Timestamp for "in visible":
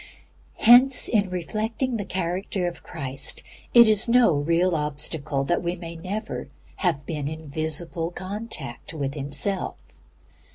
7.27-8.09